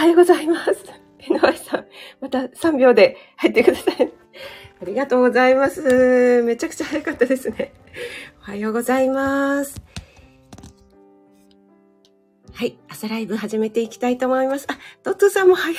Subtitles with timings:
[0.00, 0.72] はようございます。
[1.28, 1.86] 井上さん、
[2.22, 4.12] また3秒で入ってください。
[4.80, 6.42] ありがとうございます。
[6.42, 7.74] めちゃくちゃ早かったですね。
[8.40, 9.82] おはようございます。
[12.54, 14.66] はい、朝ライブ始めていきたいと思います。
[14.70, 15.76] あ、トッツーさんも早い。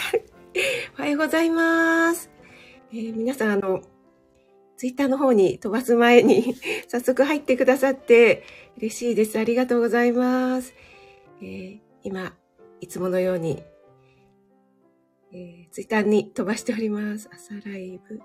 [1.00, 2.30] おはようございます。
[2.94, 3.82] えー、皆さん、あの、
[4.78, 6.56] ツイッターの方に飛ばす前に
[6.88, 8.44] 早速入ってくださって
[8.78, 9.40] 嬉しいです。
[9.40, 10.76] ありがとうございます。
[11.42, 12.36] えー、今、
[12.82, 13.64] いつものように、
[15.34, 17.30] えー、ツイッターに飛ばしております。
[17.34, 18.22] 朝ライブ。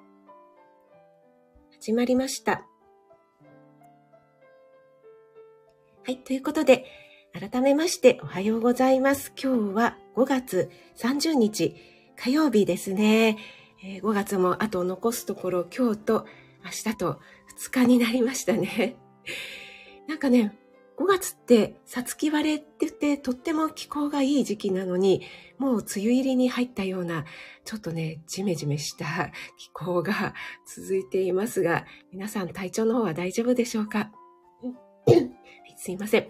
[1.80, 2.66] 始まりました。
[6.04, 6.84] はい、ということで、
[7.32, 9.32] 改めましておはようございます。
[9.40, 11.76] 今日は5月30日
[12.16, 13.38] 火曜日ですね。
[13.84, 16.26] えー、5月もあと残すところ今日と
[16.64, 17.20] 明日と
[17.56, 18.96] 2日になりましたね。
[20.08, 20.56] なんかね、
[20.98, 25.22] 5月ってさつき割れって言ってとっても気候がいい時期なのに、
[25.58, 27.24] もう梅雨入りに入ったような、
[27.64, 29.04] ちょっとね、ジメジメした
[29.58, 30.34] 気候が
[30.66, 34.10] 続いていますが、皆さん体調の方は大丈夫でしょうか？
[35.76, 36.28] すいません。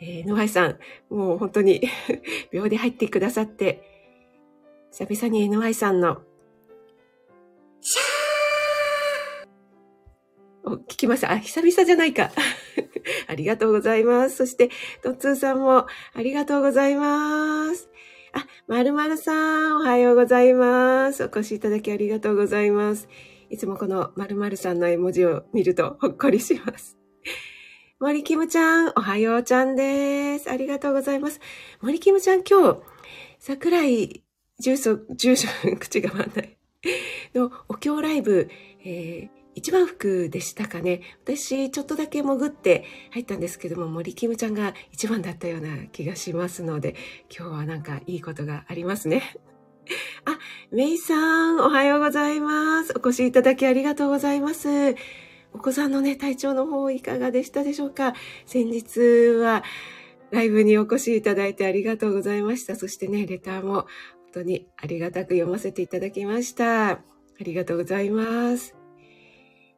[0.00, 0.78] えー、野井さん、
[1.10, 1.82] もう本当に
[2.50, 3.82] 秒で入ってくださって、
[4.92, 6.22] 久々に NY さんの、
[10.76, 11.32] 聞きました。
[11.32, 12.30] あ、久々じゃないか。
[13.28, 14.36] ありがとうございます。
[14.36, 14.70] そして、
[15.02, 17.88] トッツーさんもありがとうございます。
[18.32, 19.32] あ、まるまるさ
[19.70, 21.24] ん、おはようございます。
[21.24, 23.08] お越しいただきありがとうございます。
[23.48, 26.96] いつもこのまるまるさんの絵文字を見るとほっこりします。
[27.98, 30.50] 森キムちゃん、おはようちゃんです。
[30.50, 31.40] ありがとうございます。
[31.82, 32.80] 森キムちゃん、今日、
[33.38, 34.22] 桜井
[34.60, 35.48] 住所、住所、
[35.80, 36.56] 口が回んない。
[37.34, 38.48] のお経ライブ、
[38.84, 41.02] えー、一番福でしたかね。
[41.22, 46.96] 私、ちょっとだけ潜って入ったんですけども、森キムちゃんが一番だったような気がしますので、
[47.28, 49.36] 今日はなんかいいことがありますね。
[50.24, 50.38] あ、
[50.72, 52.94] メイさん、おはようございます。
[52.96, 54.94] お越しいただきありがとうございます。
[55.52, 58.14] お子さんのね、体調の方いかがでしたでしょうか
[58.46, 59.00] 先日
[59.36, 59.62] は
[60.30, 62.76] ライブにお越しいただいてありがとうございました。
[62.76, 63.86] そしてね、レターも本
[64.32, 66.92] 当にありがたく読ませていただきました。
[66.92, 67.00] あ
[67.40, 68.79] りがとうございます。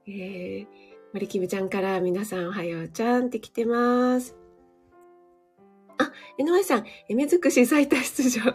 [0.07, 0.67] えー、
[1.13, 4.37] 森キムちゃんから皆さんおはようちゃんって来てます。
[5.99, 8.43] あ、井上さん、え目尽くし最多出場。
[8.51, 8.53] あ、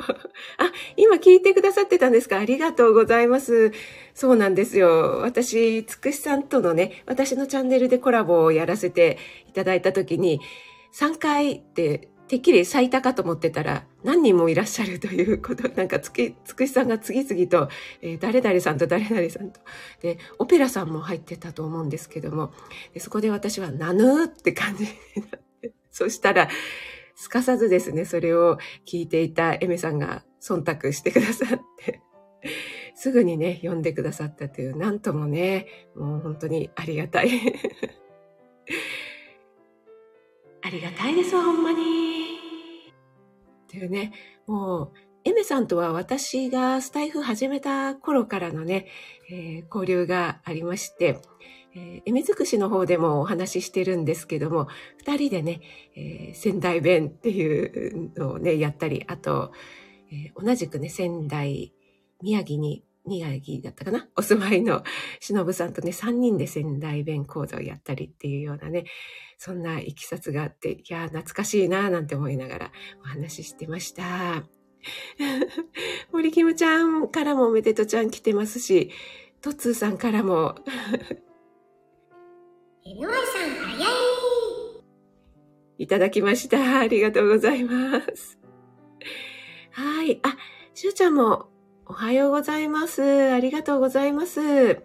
[0.98, 2.40] 今聞いてくださってたんですか？
[2.40, 3.72] ありがとうございます。
[4.14, 5.20] そうなんですよ。
[5.22, 10.42] 私、つくしさんとのね、私のチャンネルでコラボをやらせていただいたときに、
[10.94, 17.70] 3回っててっきり最多かと思ってたら何人もいらっしゃるということ、 なんかつき、つくしさんが次々と、
[18.02, 19.60] えー、誰々さんと誰々さんと、
[20.02, 22.52] で、オペラさんも入ってたと思うんですけども、
[22.98, 26.50] そこで私はなぬーって感じになって、 そしたら、
[27.16, 32.02] すかさずですね、それを聞いていたエメさんが忖度してくださって、
[32.94, 35.66] すぐにね、読んでくださったという、なんともね、
[35.96, 37.30] もう本当にありがたい。
[40.62, 42.38] ありがたいですわ、ほんまに。
[43.64, 44.14] っていうね、
[44.48, 44.92] もう、
[45.24, 48.88] エメさんとは私がスタイフ始めた頃からのね、
[49.30, 51.20] えー、交流がありまして、
[51.76, 55.62] えー、エメ尽くしの方でもお話ししてるんですけども、二人でね、
[55.96, 59.52] えー、仙台弁っていうのをね、やったり、あと、
[60.12, 61.74] えー、同じくね、仙台、
[62.22, 64.08] 宮城に、宮城だったかな？
[64.16, 64.84] お住まいの
[65.20, 68.86] 忍さんとね、三人で仙台弁講座をやったりっていうようなね、
[69.38, 74.44] そんな行きさつがあって、いや、懐かしいなぁなんて思いながらお話ししてました。
[76.12, 78.92] 森キムちゃんからもめでとちゃん来てますし、
[79.42, 80.56] トツーさんからも
[82.86, 83.88] NY さん早い
[85.80, 86.80] いただきました。
[86.80, 88.40] ありがとうございます。
[89.72, 90.20] はい。
[90.24, 90.36] あ、
[90.74, 91.50] しゅうちゃんも
[91.90, 93.32] おはようございます。
[93.32, 94.84] ありがとうございます。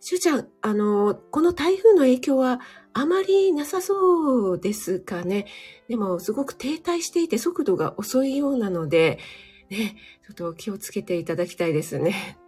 [0.00, 2.60] しゅうちゃん、あの、この台風の影響は
[2.94, 5.44] あまりなさそうですかね。
[5.88, 9.18] でも、すごく停滞していて速度が遅いようなので、
[9.68, 9.94] ね、
[10.26, 12.38] ちょっと気をつけていただきたいですね。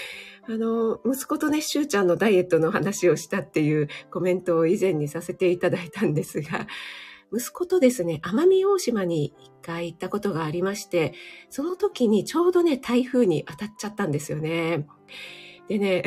[0.48, 6.66] あの、息子とね、しゅうちゃんのダイエットの話をしたっていうコメントを以前にさせていただいたんですが、
[7.32, 11.14] 息子とですね、奄美大島に一回行ったことがありまして、
[11.50, 14.86] その時にちょうどね、台風に当たっちゃったんですよね。
[15.68, 16.04] でね、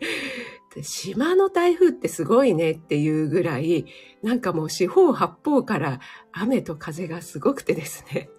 [0.82, 3.86] 島の台風ってすごいねっていうぐらい、
[4.22, 6.00] なんかもう四方八方から
[6.32, 8.30] 雨と風がすごくてですね。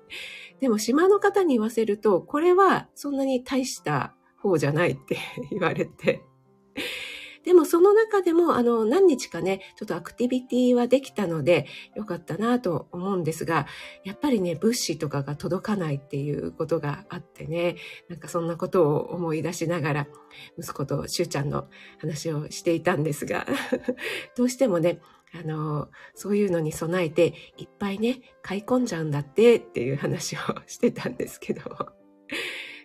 [0.60, 5.18] でも島の方に言わせると、これはそんなに大した方じゃないって
[5.52, 6.24] 言われて。
[7.44, 11.66] でもその中でも、あの、何日かね、ちょっとアクティビティはできたので、
[11.96, 13.68] よかったなと思うんですが、
[14.04, 17.76] やっぱりね、物資とかが届かないっていうことがあってね、
[18.10, 20.08] なんかそんなことを思い出しながら、
[20.58, 21.68] 息子としゅうちゃんの
[22.00, 23.46] 話をしていたんですが、
[24.38, 25.00] どうしてもね、
[25.34, 31.62] あの、そういうのに備えて、いっぱいね、買い込んじゃうんだってっていう話をしてたんですけど、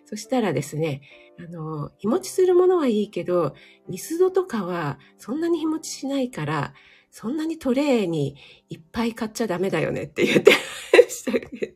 [0.09, 1.01] そしたらですね、
[1.37, 3.53] あの、日持ちするものはいいけど、
[3.89, 6.73] ミスドとかはそんなに日持ちしないから、
[7.11, 8.37] そんなにトレーに
[8.69, 10.51] いっぱい買っちゃダメだよねって言って
[10.93, 11.73] ましたけど。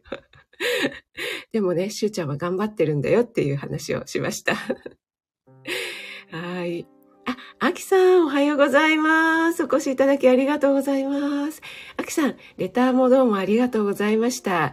[1.51, 4.56] でもね、しゅうちゃんは頑張ってるんだよっていう話をしました。
[6.31, 6.88] はい。
[7.25, 9.63] あ、あきさん、おはようございます。
[9.63, 11.62] お越しいただきありがとうございます。
[11.98, 14.72] あきさん、レターもどうもありがとうございました。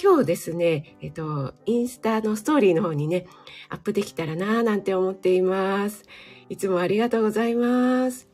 [0.00, 3.26] 今日ですね、えっと、インスタのストーリーの方にね、
[3.70, 6.04] アップできたらなぁなんて思っています。
[6.48, 8.28] いつもありがとうございます。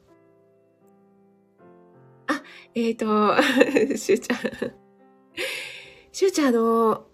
[2.27, 2.43] あ、
[2.75, 4.39] えっ、ー、と、しゅうちゃん。
[6.11, 7.07] しゅうちゃん、あの、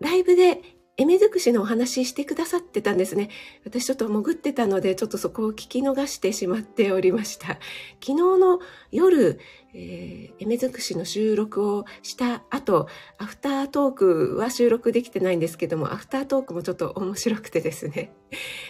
[0.00, 3.28] ライブでエメ尽くしのお話ししてくださってたんですね。
[3.66, 7.58] 私ちょっと潜ってたので、ちょっとそこを聞き逃してしまっておりました。
[8.00, 8.60] 昨日の
[8.90, 9.38] 夜、
[9.74, 12.88] えー、エメ尽くしの収録をした後、
[13.18, 18.14] アフタートークは収録できてないんですけども、アフタートークもちょっと面白くてですね。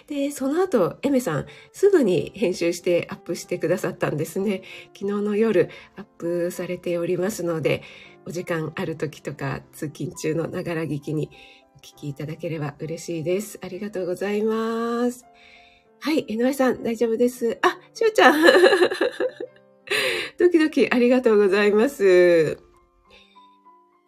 [0.09, 4.63] で、その後、エメさん、すぐに編集してアップしてくださったんですね。
[4.99, 7.83] 昨日の夜、アップされておりますので、
[8.27, 11.31] お時間ある時とか、通勤中のながら聞きに
[11.77, 13.59] お聞きいただければ嬉しいです。
[13.63, 15.27] ありがとうございます。
[16.01, 17.59] はい、井上さん、大丈夫です。
[17.63, 18.43] あ、しゅうちゃん。
[20.39, 22.59] ドキドキありがとうございます。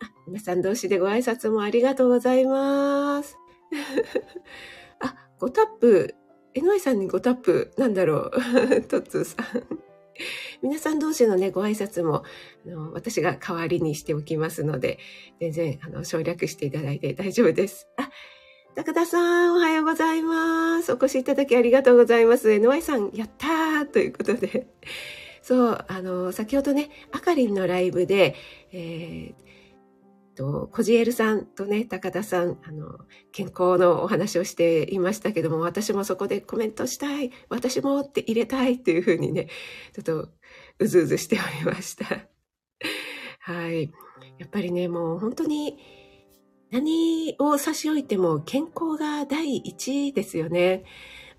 [0.01, 3.37] あ皆さん同士でご挨拶もありがとうございます。
[5.01, 6.15] あ、ごタップ。
[6.55, 7.73] 江上さんにごタップ。
[7.77, 8.33] なんだろう。
[8.89, 9.88] トッツーさん。
[10.63, 12.25] 皆さん同士のね、ご挨拶も、
[12.67, 14.99] あの、私が代わりにしておきますので、
[15.41, 17.89] 全然、あの、省略していただいて大丈夫です。
[17.97, 18.11] あ、
[18.75, 20.93] 高田さん、おはようございます。
[20.93, 22.49] お越しいただきありがとうございます。
[22.49, 24.67] NY さん、やったーということで。
[25.43, 28.35] そう、あの、先ほどね、あかりんのライブで、
[28.73, 29.49] えー、
[30.39, 33.01] と、コジエルさんとね、高田さん、あの、
[33.33, 39.49] 健康のお話をしていましたけども、私もそこでコメントしたい、私もって入れたいっていうふうにね、
[39.95, 40.29] ちょっと
[40.79, 42.05] うずうずしておりました。
[43.41, 43.91] はい。
[44.39, 45.77] やっぱりね、もう本当に
[46.71, 50.85] 何を差し置いても健康が第一ですよね。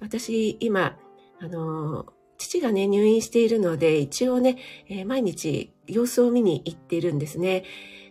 [0.01, 0.97] 私、今、
[1.39, 2.05] あの、
[2.37, 4.57] 父がね、入院しているので、一応ね、
[4.89, 7.63] えー、毎日様子を見に行っているんですね。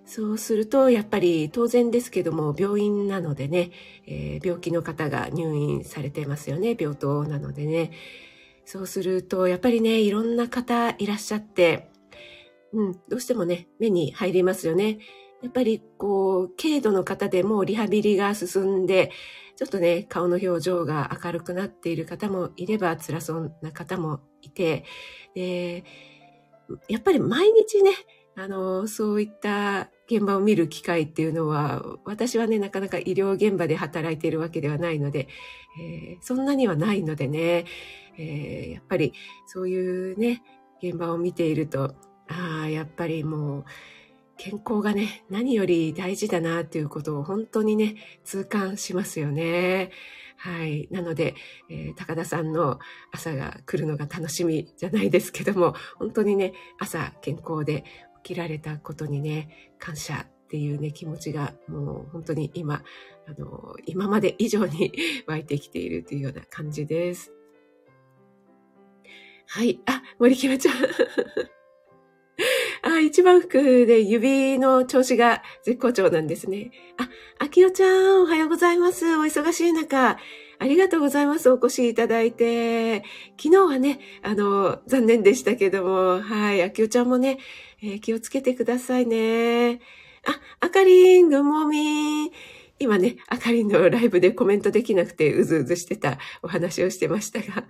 [0.08, 3.72] そうすると、やっぱり当然ですけども、病院なのでね、
[4.06, 7.90] えー、病気の方が入院されてますよね、病棟なのでね。
[8.64, 11.90] そうすると、やっぱりね、いろんな方いらっしゃって、
[12.72, 14.99] うん、どうしてもね、目に入りますよね。
[15.43, 19.11] やっぱり、こう、軽度の方でもリハビリが進んで、
[19.56, 24.84] ちょっとね、顔の表情が明るくなっている方もいれば、辛そうな方もいて、
[25.34, 25.84] で、
[26.88, 27.90] やっぱり毎日ね、
[28.37, 35.28] あの、そういった現場を見る機会っていうのは、私はね、なかなか医療現場で働いているわけではないので、
[35.81, 37.66] えー、そんなにはないのでね、
[38.16, 39.12] えー、やっぱり
[39.46, 40.43] そういうね、
[40.82, 41.94] 現場を見ていると、
[42.28, 43.64] ああ、やっぱりもう、
[44.38, 49.90] 健康がね、何より大事だなっていうことを本当にね、痛感しますよね。
[50.37, 50.87] はい。
[50.92, 51.35] なので、
[51.68, 52.78] えー、高田さんの
[53.11, 57.85] 朝が来るのが楽しみじゃないですけども、本当にね、朝健康で
[58.28, 62.82] 起きられたことにね、感謝っていうね、気持ちがもう本当に今、
[63.26, 64.92] あの、今まで以上に
[65.26, 67.32] 湧いてきているというような感じです。
[69.47, 69.80] はい。
[69.87, 70.75] あ、森木ちゃん。
[72.82, 76.70] あ、一番服で指の調子が絶好調なんですね。
[76.99, 77.08] あ、
[77.38, 79.16] あきおちゃん、おはようございます。
[79.16, 80.18] お忙しい中、
[80.61, 81.50] ありがとうございます。
[81.50, 83.04] お越しいただいて。
[83.40, 87.38] 昨日はね、あの、残念でしたけども、はい、あきおちゃんもね、
[87.82, 89.80] えー、気をつけてくださいね。
[90.26, 92.32] あ、あかりん、ぐもみ
[92.80, 97.64] 今ね、あかりんのライブでコメントできなくてうずうずしてたお話をしてましたが。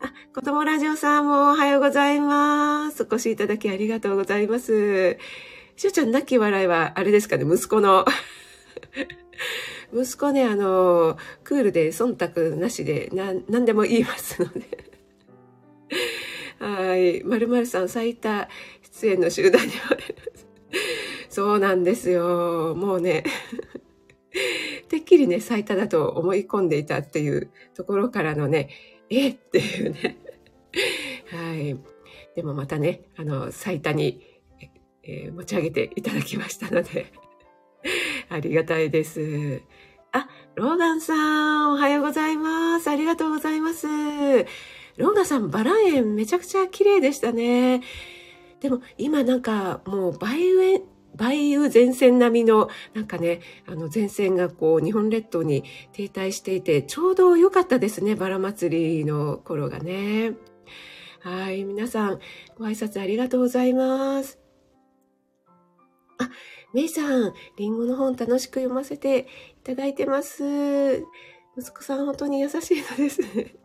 [0.00, 3.02] あ、子供ラジオさんもおはようございます。
[3.02, 5.18] お越しいただきありがとうございます。
[5.76, 8.06] しゅうちゃん、泣き笑いは、あれですかね、息子の
[9.94, 14.95] 息子ね、あの、クールで忖度なしで、な、何でも言いますので。
[16.58, 17.22] はい。
[17.24, 18.48] まるまるさん、最多
[18.82, 19.96] 出演の集団には、
[21.28, 22.74] そうなんですよ。
[22.74, 23.24] もうね、
[24.88, 28.70] てっきりね、最多だと思い込んでいたっていうところからのね、
[29.10, 29.28] え？
[29.28, 30.16] っていうね、
[31.30, 31.76] はい。
[32.34, 34.20] でもまたね、あの、最多に、
[35.02, 37.12] えー、持ち上げていただきましたので、
[38.28, 39.62] ありがたいです。
[40.12, 42.88] あ、ローガンさん、おはようございます。
[42.88, 43.86] ありがとうございます。
[44.96, 47.82] ローガさん、バラ園めちゃくちゃ綺麗でしたね。
[48.60, 50.82] でも今なんかもう梅雨、
[51.18, 60.34] 梅雨前線並みのなんかね、あの前線がこう日本列島に停滞していて、ちょうど良かったですね、バラ祭りの頃がね。
[61.20, 62.20] はい、皆さん
[62.56, 64.38] ご挨拶ありがとうございます。
[66.18, 66.30] あ、
[66.72, 69.24] メイさん、リンゴの本楽しく読ませてい
[69.62, 71.04] ただいてます。
[71.58, 73.56] 息子さん本当に優しいのですね。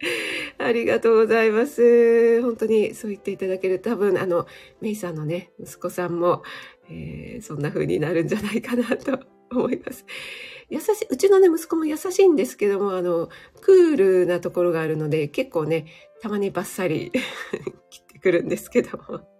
[0.58, 2.42] ありがとうございます。
[2.42, 4.46] 本当にそう言っていただける多分、あの、
[4.80, 6.42] メイさんのね、息子さんも、
[6.90, 9.18] えー、そんな風になるんじゃないかなと
[9.50, 10.04] 思います。
[10.68, 13.28] 優しい、うちのね、息子も優しいんですけども、あの、
[13.60, 15.86] クールなところがあるので、結構ね、
[16.20, 17.12] たまにバッサリ
[17.90, 19.35] 切ってくるんですけども。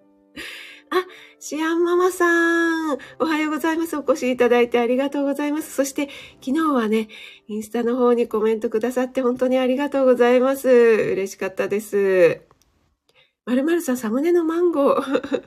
[1.38, 3.95] シアンママさん、おはようございます。
[3.97, 5.71] お越しいただいてありがとうございます。
[5.71, 6.09] そして、
[6.40, 7.09] 昨日はね、
[7.47, 10.69] インスタの方にコメントくださって本当にありがとうございます。
[10.69, 12.40] 嬉しかったです。
[13.45, 15.43] まるまるさん、サムネのマンゴー。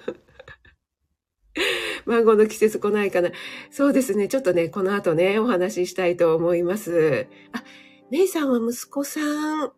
[2.05, 3.31] マンゴーの季節来ないかな。
[3.71, 4.27] そうですね。
[4.27, 7.25] ちょっとね、この後ね、お話ししたいと思います。
[7.51, 7.63] あ、
[8.11, 9.63] メイさんは息子さん。
[9.63, 9.71] あ、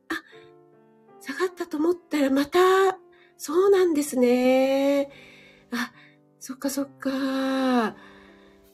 [1.22, 2.60] 下がったと思ったらまた、
[3.38, 5.31] そうなんですね。
[5.72, 5.92] あ、
[6.40, 7.96] そっかそっか。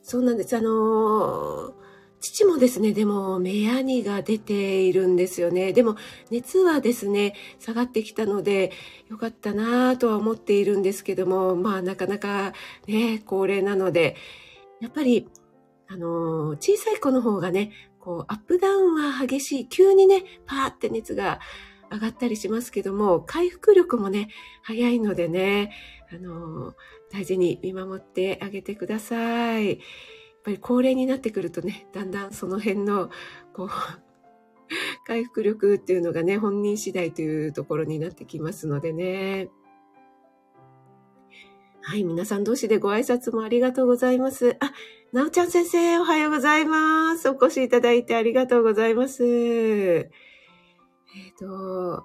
[0.01, 0.55] そうなんです。
[0.55, 1.73] あの、
[2.19, 5.73] 父もですね、でも、目やにが出ているんですよね。
[5.73, 5.95] でも、
[6.31, 8.71] 熱はですね、下がってきたので、
[9.09, 12.53] よかったなぁとは思っているんですけども、まあ、なかなか
[12.87, 14.15] ね、高齢なので、
[14.81, 15.27] やっぱり、
[15.89, 19.67] あの、小さい子の方がね、こう、アップダウンは激しい。
[19.67, 21.39] 急にね、パーって熱が
[21.91, 24.29] 上がったりしますけども、回復力もね、
[24.63, 25.71] 早いのでね、
[26.11, 26.73] あの、
[27.11, 29.69] 大事に見守ってあげてください。
[29.69, 29.77] やっ
[30.43, 33.09] ぱり高齢になってくるとね、だんだんその辺の、
[33.53, 33.69] こう、
[35.05, 39.49] 回復力っていうのがね、本人次第というところになってきますのでね。
[41.81, 44.57] はい、皆さん同士でご挨拶もありがとうございます。
[44.59, 44.73] あ、
[45.13, 47.29] なおちゃん先生、おはようございます。
[47.29, 49.23] お越しいただいてありがとうございます。
[49.25, 52.03] えっ、ー、と、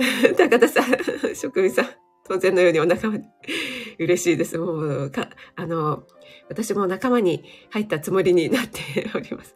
[0.36, 1.86] 高田さん、職員さん、
[2.26, 3.24] 当然のようにお仲間に。
[3.98, 4.56] 嬉しいです。
[4.56, 6.04] もう、か、あの、
[6.48, 9.54] 私も仲間に入ったつもりになっております。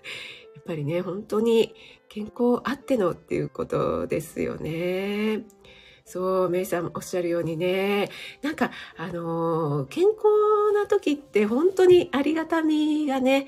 [0.54, 1.74] やっぱりね、本当に
[2.08, 5.44] 健康あってのっていうことですよね。
[6.04, 8.10] そう、メイさんおっしゃるようにね、
[8.42, 13.46] なんか、あの、健康な時って本当にありがたみがね、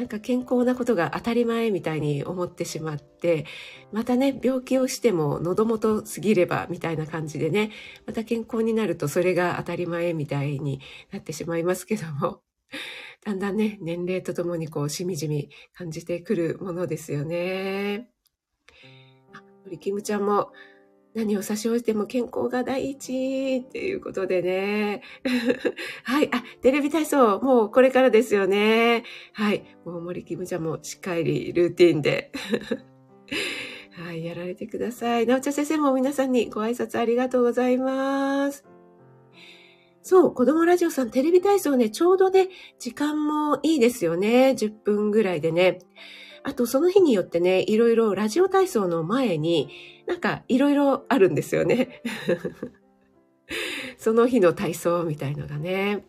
[0.00, 3.44] なんか健康なことが当たり前みたいに思ってしまって、
[3.92, 7.70] またね、病気をしても喉元過ぎればみたいな感じでね、
[8.06, 10.80] また健康になるとそれが当たり前みたいに
[11.12, 12.40] なってしまいますけども、
[13.26, 18.08] だんだんね、年齢とともにこう、しみじみ感じてくるものですよね。
[19.34, 20.50] あ、キムちゃんも、
[21.14, 25.02] 何を差し置いても健康が第一っていうことでね。
[26.04, 26.28] はい。
[26.32, 29.02] あ、テレビ体操、もうこれからですよね。
[29.32, 29.64] はい。
[29.84, 32.30] もう森キムちゃんもしっかりルーティンで。
[33.92, 34.24] はい。
[34.24, 35.26] やられてください。
[35.26, 38.64] なおちゃん先生も皆さんにご挨拶ありがとうございます。
[40.02, 42.48] そう、子供ラジオさんテレビ体操ね、ちょうどね、
[42.78, 44.54] 時間もいいですよね。
[44.56, 45.78] 10分ぐらいでね。
[46.42, 49.68] あと、その日によってね、いろいろラジオ体操の前に、
[50.06, 52.02] なんかいろいろあるんですよね。
[53.98, 56.04] その日の体操みたいのがね。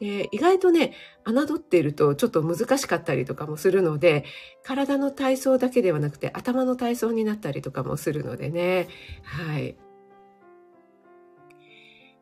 [0.00, 0.92] で意外とね、
[1.24, 4.24] 侮っているとちょっと難しかったりとかもするので、
[4.62, 8.88] 体の体操だけではなくて頭の体操になったりとかもするのでね。
[9.22, 9.76] はい。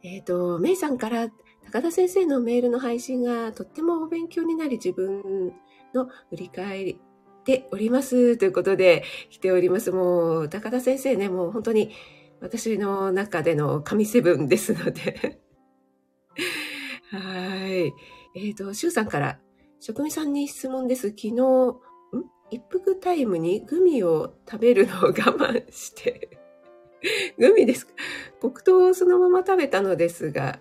[0.03, 1.31] えっ、ー、と、メイさんから
[1.67, 5.53] 高田先生のメールの配信がとってもお勉強になり自分
[5.95, 7.01] の振り返り、
[7.45, 8.37] ております。
[8.37, 9.93] ということで、来ております。
[9.93, 11.93] もう、高田先生ね、もう本当に
[12.41, 15.41] 私の中での神セブンですので。
[17.11, 17.93] はい。
[18.35, 19.39] えっ、ー、と、シュウさんから、
[19.81, 21.11] 職人さんに質問です。
[21.11, 21.81] 昨日、ん？
[22.51, 26.39] 一服タイムにグミを食べるのを我慢して
[27.39, 27.93] グミですか？
[28.41, 30.61] 黒糖をそのまま食べたのですが、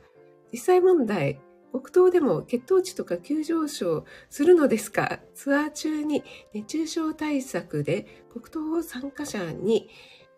[0.52, 1.42] 実際問題、
[1.74, 5.20] 北東でも血糖値とか急上昇するのですか？
[5.34, 9.90] ツアー中に熱中症対策で黒糖を参加者に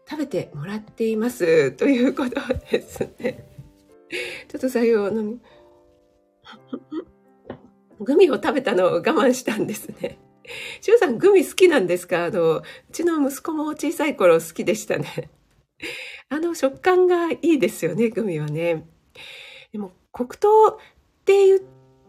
[0.09, 1.73] 食べてもらっています。
[1.73, 2.35] ということ
[2.71, 3.45] ですね。
[4.47, 5.35] ちょっと作業の、
[7.99, 10.19] グミを食べたのを我慢したんですね。
[10.79, 12.25] しゅうさん、グミ好きなんですか？
[12.25, 12.63] あの、う
[12.93, 15.29] ちの息子も小さい頃好きでしたね。
[16.29, 18.87] あの食感がいいですよね、グミはね。
[19.73, 20.79] でも黒糖
[21.25, 21.59] って言っ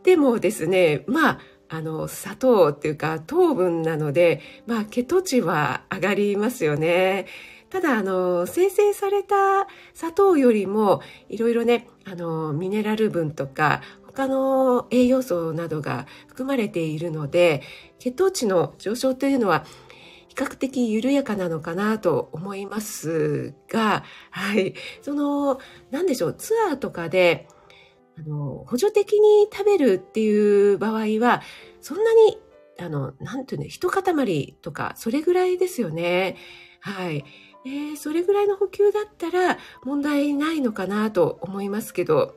[0.03, 1.39] てもですね、まあ、
[1.71, 7.25] あの、砂糖っていうか糖分なので、まあ、血糖値は上がりますよね。
[7.71, 17.63] ただ、あの、生成された砂糖よりも、いろいろね、あの、ミネラル分とか、他の栄養素などが含まれているので、
[17.99, 19.65] 血糖値の上昇というのは、
[20.29, 24.75] 比較的緩やかなのかなと思いますが、はい。
[25.01, 25.59] その、
[25.91, 27.49] なんでしょう、ツアーとかで、
[28.19, 31.43] あの、補助的に食べるっていう場合は、
[31.81, 32.39] そんなに、
[32.79, 36.37] あの、なんていうの、一塊とか、それぐらいですよね。
[36.81, 37.25] はい。
[37.67, 42.37] えー、それぐらいの補給だったら問題ないのかなと思いますけど、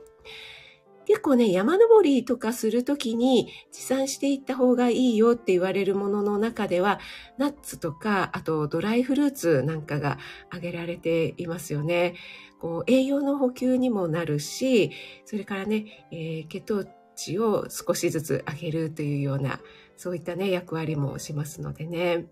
[1.06, 7.00] 結構ね、山登りとかするときに持参していった方がいいよって言われるものの中では、
[7.38, 10.18] ナッツとか、あとドライフルーツなんかが
[10.50, 12.14] 挙げられていますよね。
[12.60, 14.90] こう、栄養の補給にもなるし、
[15.24, 16.84] それからね、えー、血糖
[17.16, 19.60] 値を少しずつ上げるというような、
[19.96, 22.26] そういったね、役割もしますのでね。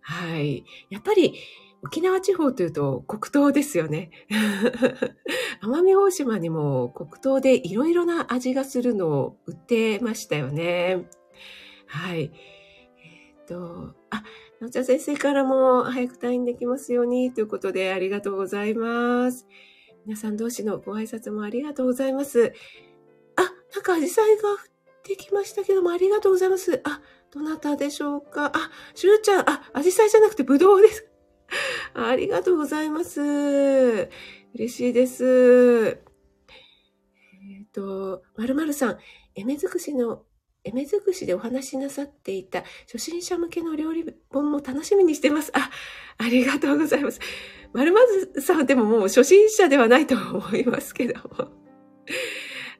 [0.00, 0.64] はい。
[0.90, 1.34] やっぱり、
[1.82, 4.10] 沖縄地方というと黒糖ですよね。
[5.62, 11.08] 奄美大島にも黒糖でいろいろな味がするのを売ってましたよね。
[11.86, 12.32] はい。
[12.98, 14.24] えっ、と、あ、
[14.60, 19.46] のちゃん先生からも早く退院できますようにということでありがとうございます。
[20.04, 22.52] 皆さん同士のご挨拶もありがとうございます。
[23.36, 23.42] あ、
[23.74, 24.58] なんかアジサイが降っ
[25.04, 26.80] てきましたけどもありがとうございます。
[26.84, 27.00] あ、
[27.30, 31.06] どなたでしょうかあ、しゅうちゃん、あ、アジサイじゃなくてブドウです。
[31.94, 33.20] ありがとうございます。
[34.54, 35.24] 嬉しいです。
[35.24, 35.90] え
[37.62, 38.98] っ、ー、と、まるまるさん、
[39.34, 40.24] エメ尽くしの、
[40.64, 45.52] エメ尽くしでお話しなさっていた初心者向けの料理本も楽しみにしてます。
[45.54, 45.70] あ、
[46.18, 47.20] ありがとうございます。
[47.72, 48.00] まるま
[48.34, 51.58] るさんでももう初心者ではないと思いますけども。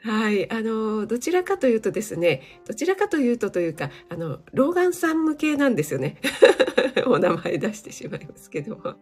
[0.03, 0.51] はい。
[0.51, 6.21] あの、どちらかというとですね、どちらかというとというか、あの、老眼さん向けなんですよね。
[7.07, 8.95] お名前出してしまいますけども。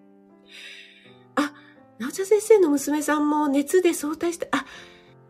[1.35, 1.53] あ、
[1.99, 4.65] なおちゃん先生の娘さんも熱で早退して、あ、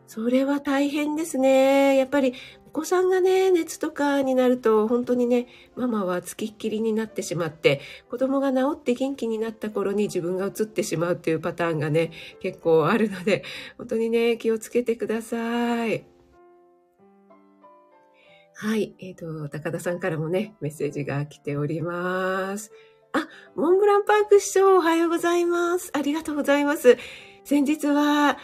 [0.07, 1.97] それは大変ですね。
[1.97, 2.35] やっぱり
[2.77, 12.11] 子さんがね、熱とかになると、本当にね、ママはつきっきりになってしまって、子供が治って元気になった頃に自分が移ってしまうっていうパターンがね、
[12.41, 13.45] 結構あるので、
[13.79, 16.05] 本当にね、気をつけてください。
[18.57, 18.95] はい。
[18.99, 22.73] えっ、ー、と、高田さんからもね、メッセージが来ております。
[23.15, 25.93] あ、モンブランパーク師匠、おはようございます。
[25.95, 26.99] ありがとうございます。
[27.45, 28.37] 先日は、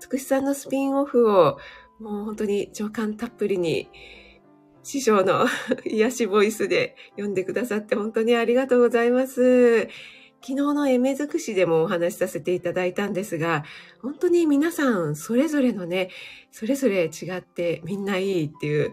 [0.00, 1.58] つくしさんのスピンオフを
[1.98, 3.88] もう本当に情感たっぷりに、
[4.82, 5.46] 師匠の
[5.84, 9.88] 癒しボイスで読んでくださって本当にありがとうございます。
[10.42, 13.64] 昨日のエメ尽くしでもお話しさせていただいたんですが、
[14.00, 16.10] 本当に皆さんそれぞれのね、
[16.52, 18.92] それぞれ違ってみんないいっていう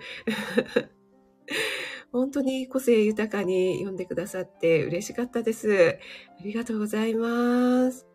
[2.12, 6.00] 本当に個性豊かに読んでくださって嬉しかったです。
[6.39, 8.12] ありがとうございます。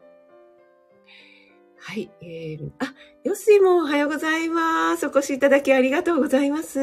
[1.88, 2.10] はい。
[2.20, 2.92] えー、あ、
[3.24, 5.06] ヨッシーもおはようございます。
[5.06, 6.78] お越しいただきありがとうございます。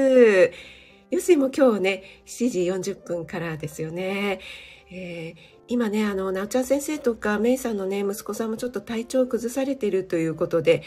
[1.12, 2.50] ヨッシーも今日ね、7
[2.82, 4.39] 時40分からですよね。
[4.89, 10.82] えー、今ね、あの、なおちゃん先生とか、メイさんのね、息子さんもちょっと体調を崩されてるということで、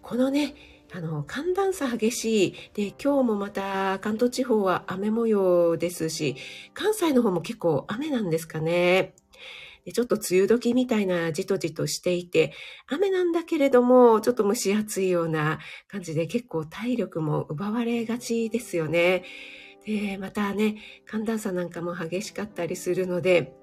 [0.00, 0.54] このね、
[0.92, 2.54] あの、寒暖差激しい。
[2.74, 6.36] で、今日もまた関東地方は雨模様ですし、
[6.72, 9.12] 関西の方も結構雨なんですかね。
[9.92, 12.52] ちょっと梅雨時みたいなじとじとしていて、
[12.86, 19.24] 雨なんだけれども、ちょっと蒸し暑いような感じで結構体力も奪われがちですよね。
[19.86, 23.54] で、またね、寒暖差なんかも激しかったりするので、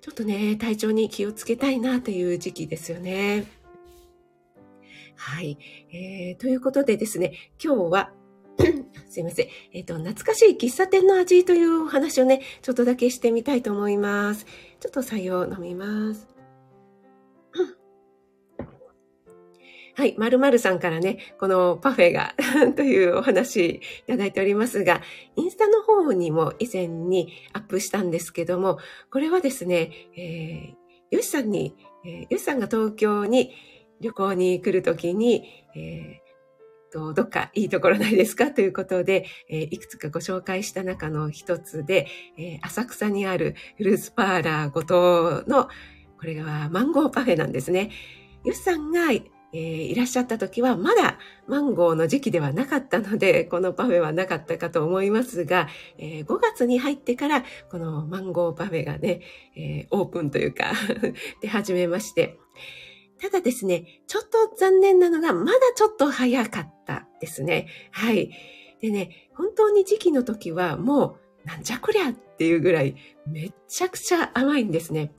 [0.00, 3.46] ちょっとね、体調に気をつけたいなという時期ですよね。
[5.16, 5.58] はい。
[5.92, 8.12] えー、ということでですね、今日は
[9.18, 9.48] すいません。
[9.72, 14.46] えっ、ー、と、懐かしい喫茶店の味というお話をね、ちょっとだけしてみたいと思います。
[14.78, 16.28] ちょっと採用飲みます。
[19.96, 22.36] はい、まるまるさんからね、このパフェが
[22.76, 25.02] というお話いただいておりますが、
[25.34, 28.78] インスタの方にも以前にアップしたんですけども、
[29.10, 31.74] これはですね、えー、よしさんに、
[32.06, 33.52] えー、よしさんが東京に
[34.00, 36.27] 旅行に来るときに、えー
[36.92, 38.50] どっかいいところないですか？
[38.50, 45.68] ということで、えー、いくつかご紹介した中の一つで、えー、浅草にあるフルーツパーラーごとの、
[46.18, 47.90] これはマンゴーパフェなんですね。
[48.44, 49.12] よしさんが
[49.52, 59.22] えー、いらっしゃった時はまだマンゴーの時期ではなかったので、 このパフェはなかったかと思いますが、えー、5月に入ってからこのマンゴーパフェがね、
[59.56, 60.72] えー、オープンというか
[61.40, 62.38] 出始めまして、
[63.20, 67.66] ただですね、ちょっと残念なのが、まだちょっと早かったですね。
[67.90, 68.30] はい。
[68.80, 75.12] でね、本当に時期の時はもう、なんじゃこりゃっていうぐらい、めちゃくちゃ甘いんですね。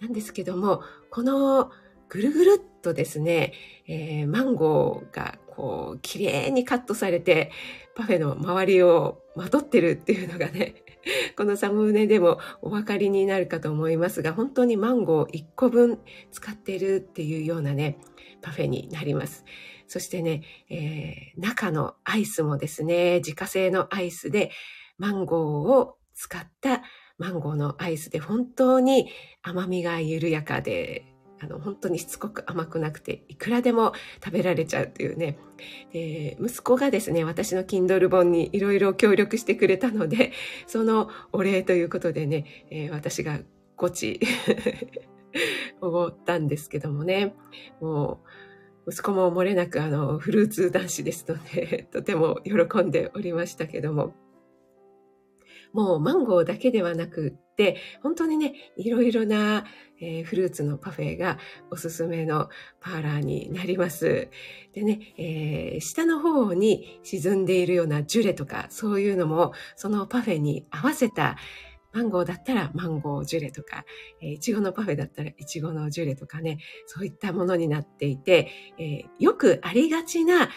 [0.00, 1.70] なんですけども、この
[2.08, 3.52] ぐるぐるっとですね、
[3.86, 7.50] えー、マンゴーがこう、綺麗にカットされて、
[7.94, 10.74] パフェの周りをまとってるっていうのがね、
[11.36, 15.98] このサムネでもお分かりになるかと思いますが、本当にマンゴー1個分
[16.30, 17.98] 使ってるっていうようなね、
[18.42, 19.44] パフェになります。
[19.86, 24.50] そしてね、えー、中のアイスもですね、自家製のアイスで、
[24.98, 26.82] マンゴーを使った
[27.16, 29.10] マンゴーのアイスで本当に
[29.42, 31.04] 甘みが緩やかで
[31.42, 35.38] あの、本当にしつこく甘くなくて、いくらでも食べられちゃうというね。
[35.92, 40.32] えー、息子がですね、私の Kindle 本にいろいろ協力してくれたので、
[40.66, 43.40] そのお礼ということでね、えー、私が
[43.76, 44.20] ゴチ
[45.80, 47.34] おごったんですけどもね、
[47.80, 48.20] も
[48.86, 54.14] う、息子も漏れなくあの、フルーツ男子ですので、 とても喜んでおりましたけども、
[55.72, 59.64] もうマンゴーだけではなくって、本当にね、いろいろな、
[60.00, 61.38] えー、フルーツのパフェが
[61.70, 62.48] おすすめの
[62.80, 64.28] パーラーになります。
[64.72, 71.36] でね、えー、下の方に沈んでいるようなジュレとか、そういうのも、そのパフェに合わせた、
[71.92, 73.84] マンゴーだったらマンゴージュレとか、
[74.22, 80.50] えー、いちごのパフェだったらいちごのジュレとかね、そういったものになっていて、えー、よくありがちな、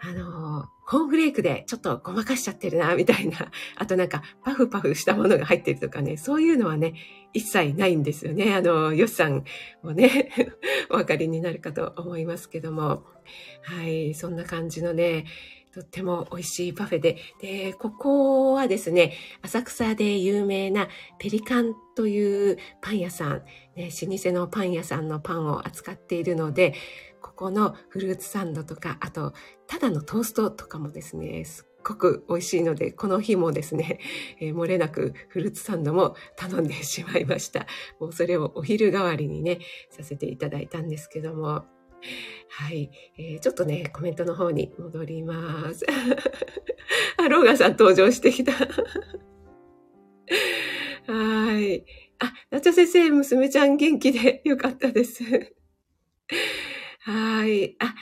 [0.00, 3.52] あのーコーンフレークでちょっとごまかしちゃってるな、みたいな。
[3.78, 6.94] あとなんか、パフパフしたものが入ってるとかね、そういうのはね、
[7.32, 8.52] 一切ないんですよね。
[8.56, 9.44] あの、ヨシさん
[9.84, 10.30] もね、
[10.90, 13.04] お分かりになるかと思いますけども。
[13.62, 15.26] はい、そんな感じのね、
[15.72, 20.88] とっても美味しいパフェで、で、ここはですね、浅草で有名な
[21.20, 23.44] ペリカンというパン屋さん、
[23.76, 26.74] ね、老舗のパン屋さんのパンを扱っているので、
[27.20, 29.32] ここのフルーツサンドとか、あと、
[29.66, 34.00] ただのトーストとかもですね、すっごく美味しいので、この日もですね、
[34.40, 37.66] えー、漏れなくフルーツサンドも頼んでしまいました。
[37.98, 41.64] もうそれをお昼代わりにね、させていただいたんですけども、
[42.48, 45.86] はい、えー、ちょっとね、コメントの方に戻ります。
[47.18, 48.52] あ、ローガンさん登場してきた。
[51.06, 51.84] はい。
[52.18, 55.22] あ、なちゃ先生、娘ちゃん元気でよかったです。
[57.02, 57.76] はい。
[57.78, 57.94] あ、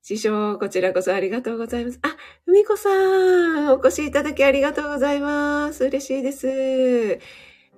[0.00, 1.98] 師匠、こちらこそありがとうございます。
[2.02, 5.84] あ、ふみこさん、お越しいただきありがとうございます。
[5.84, 7.18] 嬉しいです。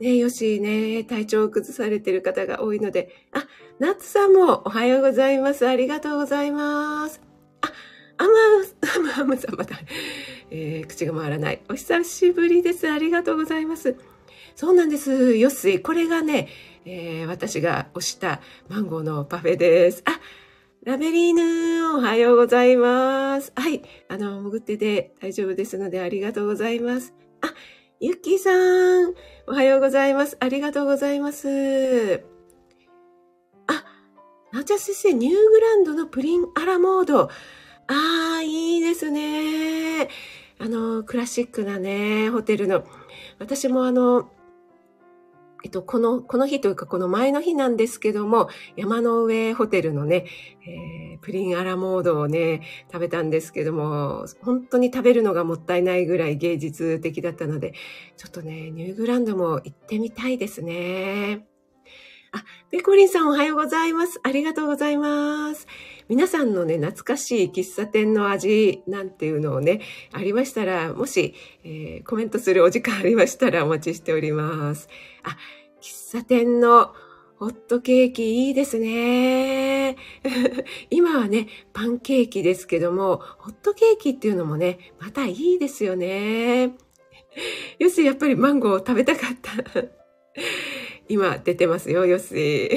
[0.01, 3.47] ねよしね、体調を崩されている方が多いので、あ、
[3.79, 5.67] ナッツさんもおはようございます。
[5.67, 7.23] ありがとうございます。
[7.63, 7.73] あ、
[8.19, 9.77] アマム、 アマムさんまた、
[10.51, 11.63] えー、口が回らない。
[11.71, 12.87] お久しぶりです。
[12.91, 13.97] ありがとうございます。
[14.55, 15.37] そうなんです。
[15.37, 15.81] よっすい。
[15.81, 16.49] これがね、
[16.85, 20.03] えー、私が推したマンゴーのパフェです。
[20.05, 20.21] あ、
[20.83, 23.53] ラベリーヌ、おはようございます。
[23.55, 23.83] はい。
[24.09, 27.13] あの、潜ってて大丈夫ですのでありがとうございます。
[27.43, 27.53] あ、
[28.01, 29.13] ゆきさん、
[29.47, 30.39] おはようございます。
[30.41, 32.25] ありがとうございます。
[33.67, 33.85] あ、
[34.53, 37.25] なちゃ先生、ニューグランドのプリンアラモード。
[37.25, 37.29] あ
[38.39, 40.09] あ、いいですね。
[40.59, 42.85] あの、クラシックなね、ホテルの。
[43.39, 44.31] 私もあの、
[45.63, 50.27] えっと、この、この日というか、この前の日なんですけども、山の上ホテルのね、
[50.67, 57.75] えー、プリンアラモードをね、食べたんですけども、本当に食べるのがもったいないぐらい芸術的だったので、
[58.17, 61.47] ちょっとね、ニューグランドも行ってみたいですね。
[62.33, 64.21] あ、ペコリンさんおはようございます。
[64.23, 65.67] ありがとうございます。
[66.09, 69.81] 皆さんのね、懐かしい喫茶店の味なんていうのをね、
[70.13, 74.89] ありましたら、もし、えー、コメントするお時間ありましたらお待ちしております。
[75.23, 75.37] あ、
[75.81, 76.95] 喫茶店の
[77.39, 79.97] ホットケーキいいですね。
[80.91, 86.73] 今はね、パンケーキですけども、ホットケーキっていうのもね、またいいですよね。
[87.79, 89.53] よし、やっぱりマンゴー食べたかった？
[91.09, 92.71] 今出てますよ、よし。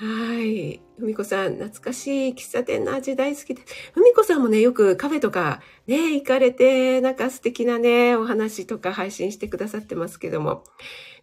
[0.00, 0.80] はい。
[0.98, 3.60] ふみこさん、懐かしい喫茶店の味大好きで。
[3.92, 10.64] ふみこさんもね、よくカフェとかね、行かれて、なんか素敵なね、お話とか配信してくださってますけども。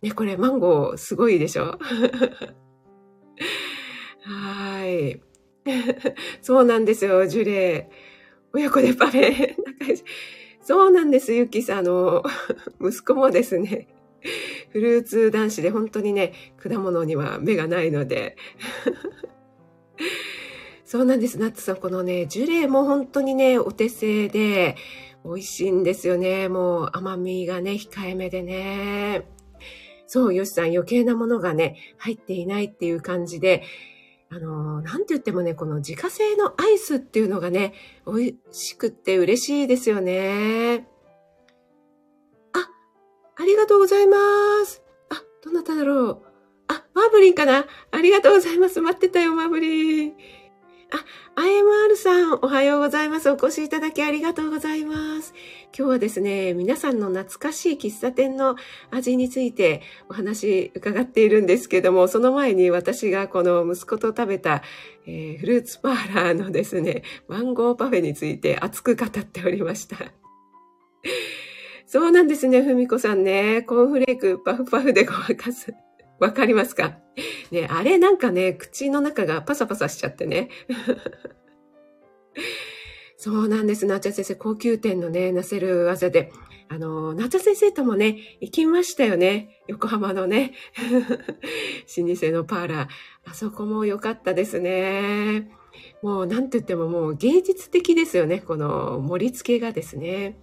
[0.04, 1.80] ね、これマンゴーすごいでしょ？
[4.22, 5.22] はい。
[6.44, 7.90] そうなんですよ、ジュレ。
[8.54, 9.56] 親子でパフェ。
[10.62, 11.80] そうなんです、ゆきさん。
[11.80, 12.24] あの、
[12.80, 13.88] 息子もですね、
[14.70, 18.36] フルーツ男子で本当にね、果物には目がないので。
[20.86, 21.38] そうなんです。
[21.38, 24.76] ナッツさん、このね、ジュレも本当にね、お手製で、
[25.26, 26.48] 美味しいんですよね。
[26.48, 29.28] もう甘みがね、控えめでね。
[30.06, 33.64] そう、ヨシさん、余計なものがね、入っていないっていう感じで、
[34.30, 37.74] あの、なんて言ってもね、この自家製のアイスっていうのがね、
[38.06, 40.88] 美味しくって嬉しいですよね。
[43.40, 44.18] あ、りがとうございま
[44.66, 44.82] す。
[45.10, 46.22] あ、どなただろう。
[46.68, 48.82] あ、マーブリンかなありがとうございます。
[48.82, 50.14] 待ってたよ、マーブリン。
[50.90, 53.30] あ、IMR さん、おはようございます。
[53.30, 55.34] お越しいただきありがとうございます。
[55.78, 58.56] 今日はですね、皆さんの懐かしい喫茶店の
[58.90, 64.64] 味についてお話伺っているんですけども、その前に私がこの息子と食べた、
[65.06, 69.98] えー、フルーツパーラーのですね、マンゴーパフェについて熱く語っておりました。
[71.90, 73.62] そうなんですね、ふみこさんね。
[73.62, 75.74] コーンフレークパフパフでごまかす。
[76.20, 76.98] わかりますか？
[77.50, 80.50] ね、あれなんかね、口の中がパサパサしちゃってね。
[83.16, 83.86] そうなんです。
[83.86, 86.34] なっちゃ先生、高級店のね、なせる技で。
[86.68, 89.62] あの、なっちゃ先生ともね、行きましたよね。
[89.68, 90.56] 横浜のね。
[91.98, 92.90] 老舗のパーラー。
[93.24, 95.50] あそこも良かったですね。
[96.04, 98.40] もう、なんて言ってももう芸術的ですよね。
[98.40, 100.38] この盛り付けがですね。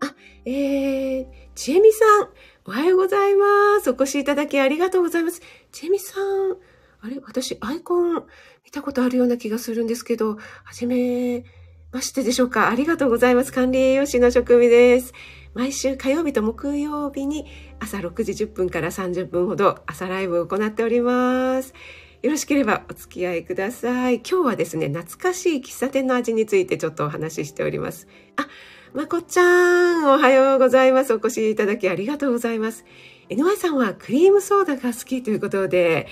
[0.00, 2.28] あ、えー、ちえみさん。
[2.66, 3.90] おはようございます。
[3.90, 5.40] お越しいただきありがとうございます。
[5.72, 6.56] ちえみさん。
[7.02, 7.20] あれ？
[7.24, 8.24] 私、アイコン
[8.64, 10.38] 見たことあるような気がするんですけど、は
[10.74, 11.44] じめ
[11.92, 12.68] ましてでしょうか？
[12.68, 13.52] ありがとうございます。
[13.52, 15.12] 管理栄養士の職味です。
[15.54, 17.46] 毎週火曜日と木曜日に
[17.80, 21.74] 朝6時10分から30分ほど朝ライブを行っております。
[22.22, 24.16] よろしければお付き合いください。
[24.16, 28.06] 今日はですね、懐かしい喫茶店の味についてちょっとお話ししております。
[28.36, 28.46] あ、
[28.92, 31.14] まこちゃん、おはようございます。
[31.14, 32.84] お越しいただきありがとうございます。
[33.28, 36.08] NY さんはクリームソーダが好きということで、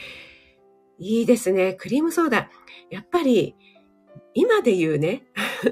[1.00, 1.74] いいですね。
[1.74, 2.50] クリームソーダ。
[2.88, 3.56] やっぱり、
[4.38, 5.24] 今で言うね、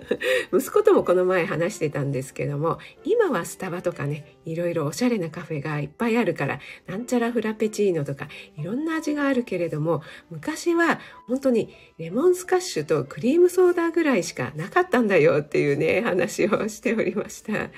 [0.53, 8.27] 息子ともこの前話してたんですけども、今はスタバとかね、いろいろおしゃれなカフェがいっぱいあるから、なんちゃらフラペチーノとか、
[8.59, 10.99] いろんな味があるけれども、昔は
[11.29, 17.71] 本当にレモンスカッシュとクリームソーダぐらいしかなかったんだよっていうね、話をしておりました。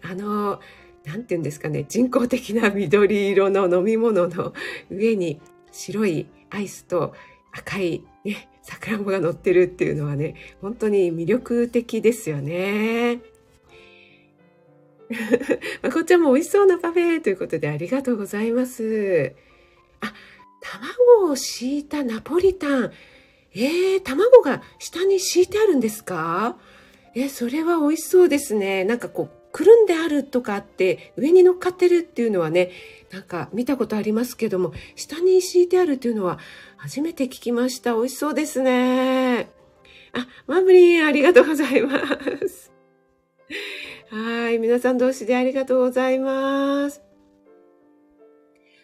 [0.00, 0.60] あの、
[1.04, 4.54] なんて言うんですかね、人工的な緑色の飲み物の
[4.90, 5.42] 上に
[5.72, 7.12] 白いアイスと
[7.52, 13.20] 赤いね、さくらんぼが乗ってるっていうのはね、本当に魅力的ですよね。
[15.82, 19.32] まこっちゃんも美味しそうなパフェということでありがとうございます。
[20.00, 20.14] あ、
[20.60, 22.92] 卵を敷いたナポリタン。
[23.54, 26.56] えー、卵が下に敷いてあるんですか？
[27.14, 28.84] え、それは美味しそうですね。
[28.84, 32.70] なんかこう、くるんであるとかあって上に乗っかってるっていうのはね
[33.12, 36.38] なんか見たことありますけども下に敷いてあるっていうのは
[36.78, 37.94] 初めて聞きました。
[37.94, 39.50] 美味しそうですね。
[40.14, 42.00] あマブリンありがとうございま
[42.48, 42.72] す。
[44.10, 47.02] はい皆さん同士でありがとうございます。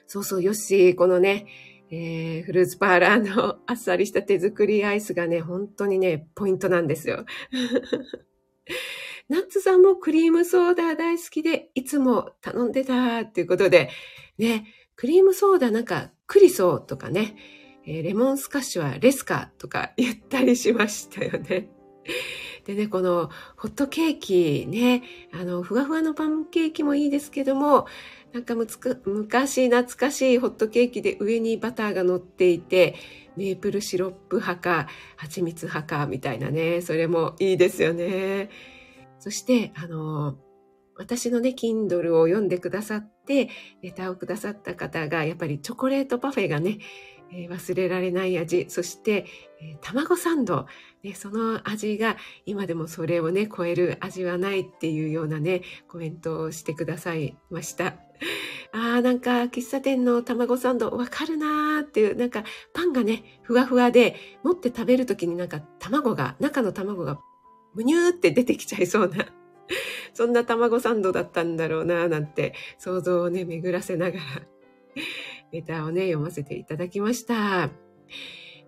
[0.06, 1.46] そうそうよしこのね
[1.90, 7.24] えー、フルーツパーラーのあっさりした手作りアイスがね、本当にね、ポイントなんですよ。
[9.28, 13.90] ナッツさんもクリームソーダ大好きで、いつも頼んでたっていうことで、
[14.38, 17.36] ね、クリームソーダなんかクリソーとかね、
[17.86, 21.68] え、レモンスカッシュはレスカとか言ったりしましたよね。
[22.64, 27.86] でね、このホットケーキね、あの、ふわふわのパンケーキもいいですけども、
[28.32, 32.94] なんかむつく昔懐かしいホットケーキで上にバターが乗っていて、
[33.36, 38.50] メープルシロップ派か、蜂蜜派か、みたいなね、それもいいですよね。
[39.18, 40.36] そして、あの、
[40.96, 43.48] 私のね、Kindle を読んでくださって、
[43.82, 46.78] ネタをくださった方が、やっぱりチョコレートパフェがね、
[47.30, 49.26] えー、忘れられない味、そして、
[49.60, 50.66] えー、卵サンド、
[51.02, 57.96] ね、その味が今でもそれをね、超える味はないっていうようなね、コメントをしてくださいました。
[58.72, 67.18] ああ、なんか喫茶店の卵サンドわかるなーっていう、なんかパンがね、ふわふわで、持って食べるときになんか卵が、中の卵が
[67.74, 69.26] むにゅーって出てきちゃいそうな、
[70.14, 74.22] そんな卵サンドだったんだろうな、なんて想像をね、巡らせながら、
[75.52, 77.70] ネタをね、読ませていただきました。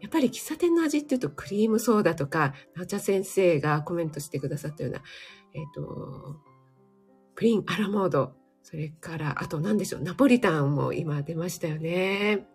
[0.01, 5.03] やっぱり喫茶店の味っていうとクリームソーダとか、なお茶先生がコメントしてくださったような、
[5.53, 6.37] えっ、ー、と、
[7.35, 8.33] プリンアラモード、
[8.63, 12.47] それから、あと何でしょう、ナポリタンも今出ましたよね。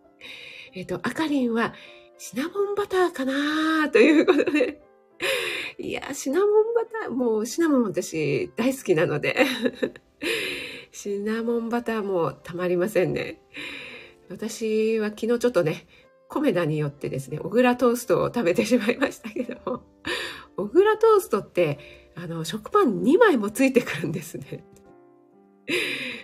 [0.74, 1.74] えっ、ー、と、あかりんは
[2.18, 4.82] シナモンバターかなということで、
[5.80, 9.46] いや、シナモンバター、もうシナモン私大好きなので
[10.92, 13.42] シナモンバターもたまりませんね。
[14.30, 15.88] 私は昨日ちょっとね、
[16.28, 19.84] コメダによってですね、小倉トーストを食べてしまいましたけども、
[20.58, 24.64] 小倉トーストって、あの、食パン2枚もついてくるんですね。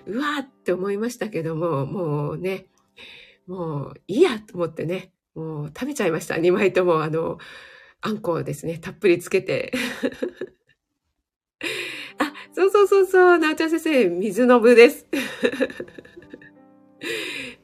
[0.07, 2.67] うわーって思いましたけども、もうね、
[3.47, 6.35] もういいやと思ってね、もう食べちゃいました。
[6.35, 7.37] 2枚とも、あの、
[8.01, 9.71] あんこをですね、たっぷりつけて。
[12.17, 15.05] あ、そうそうそうそう、なおちゃん先生、水のぶです。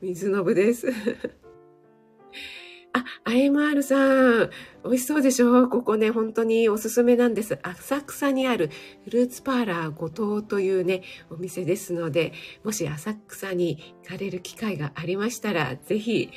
[0.02, 0.88] 水のぶです。
[2.94, 4.50] あ、IMR さん、
[4.84, 5.68] 美味しそうでしょ？
[5.70, 7.58] ここね、本当におすすめなんです。
[7.64, 8.70] 浅草にある
[9.06, 16.30] フルーツパーラー後藤というね、お店ですので、もし浅草に行かれる機会がありましたら、ぜひ、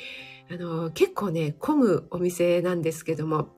[0.49, 3.55] あの、結構ね、混むお店なんですけども、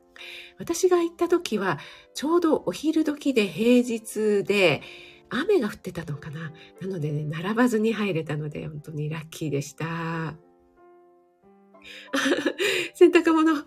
[0.58, 1.80] 私が行った時は、
[2.14, 4.82] ちょうどお昼時で平日で、
[5.30, 6.52] 雨が降ってたのかな。
[6.82, 10.36] なのでね、並ばずに入れたので、本当にラッキーでした。
[12.94, 13.64] 洗濯物。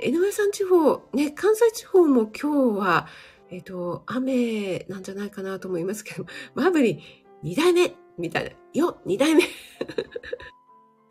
[0.00, 3.08] 江上さん地方、ね、関西地方も今日は、
[3.50, 7.00] えっ、と、雨なんじゃないかなと思いますけど、マブリン、
[7.42, 8.50] 二代目みたいな。
[8.72, 9.42] よ、二代目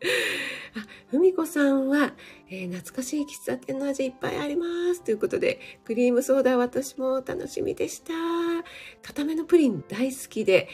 [0.76, 2.14] あ、ふみこさんは、
[2.50, 5.02] えー、懐かしい喫茶店の味いっぱいあります。
[5.02, 8.12] ということで、クリームソーダ私も楽しみでした。
[9.02, 10.68] 固めのプリン大好きで、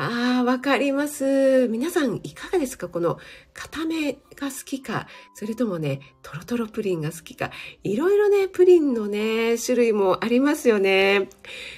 [0.00, 1.66] ああ、わかります。
[1.68, 2.88] 皆さんいかがですか？
[2.88, 3.18] この
[3.52, 7.50] 固めが好きか、それともね、トロトロプリンが好きか、
[7.82, 11.28] いろいろね、プリンのね、種類もありますよね。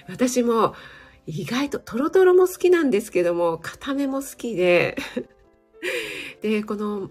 [0.06, 0.74] 私も
[1.26, 4.96] 意外とトロトロも好きなんですけども、固めも好きで、
[6.42, 7.10] で、この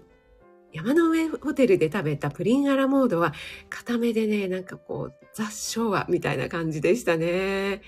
[0.72, 3.32] 山の上ホテルで食べたプリンアラモードは
[3.68, 7.82] 固めでね、なんかこう雑昭和みたいな感じでしたね。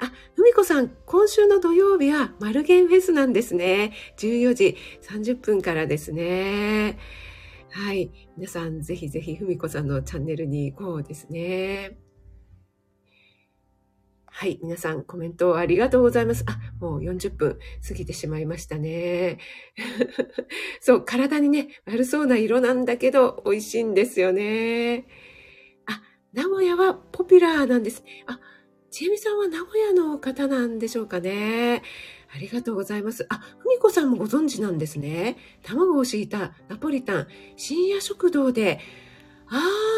[0.00, 3.92] あ、ふみこさん、今週の土曜日はマルゲンフェスなんですね。
[4.18, 6.98] 14時30分からですね。
[7.70, 8.10] はい。
[8.36, 11.98] 皆さん、ぜひぜひふみこさんのチャンネルに行こうですね。
[14.40, 14.60] はい。
[14.62, 16.44] 皆さん、コメントありがとうございます。
[16.46, 19.38] あ、もう40分過ぎてしまいましたね。
[20.80, 25.08] そう、体にね、悪そうな色なんだけど、美味しいんですよね。
[25.86, 26.00] あ、
[26.32, 28.04] 名古屋はポピュラーなんです。
[28.26, 28.38] あ、
[28.92, 31.82] ちえみさんは名古屋の方なんでしょうかね。
[32.32, 33.26] ありがとうございます。
[33.30, 35.36] あ、ふみこさんもご存知なんですね。
[35.64, 38.78] 卵を敷いたナポリタン、深夜食堂で、
[39.50, 39.56] あ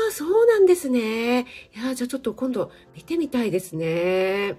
[0.09, 1.41] あ、そうなんですね。
[1.41, 1.45] い
[1.85, 4.57] や、じゃあちょっと今度見てみたいですね。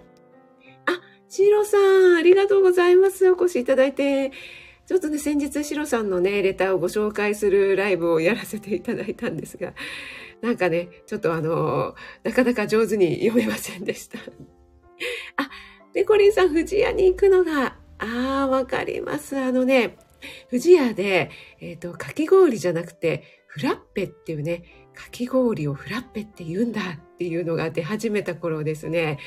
[0.86, 1.00] あ、
[1.30, 3.30] シロさん、ありがとうございます。
[3.32, 4.32] お越しいただいて。
[4.86, 9.74] ちょっとね、先日シロさんのね、レターをご紹介するライブをやらせていただいたんですが、
[10.42, 14.20] なんかね、ちょっとあの、なかなか上手に読めませんでした。
[15.38, 15.50] あ、
[15.94, 19.38] ペコリンさん、富士屋に行くのが、ああ、わかります。
[19.38, 19.98] あのね、
[20.50, 29.20] 富士屋で、えっ、ー、と、かき氷じゃなくて、フラッペっていうね、かき氷をフラッペって言うんだっていうのが出始めた頃ですね。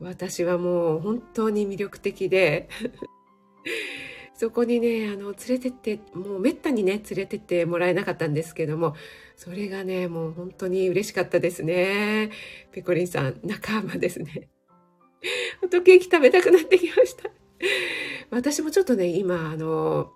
[0.00, 2.68] 私はもう本当に魅力的で
[4.34, 8.94] そこにね、あの、連れてって、もうめったにね、連れてってもらえなかったんですけども、
[9.34, 12.30] それがね、もう本当に嬉しかったですね。
[12.70, 14.50] ペコリンさん、仲間ですね。
[15.62, 17.30] ホットケーキ食べたくなってきました。
[18.30, 20.12] 私もちょっとね、今、あの、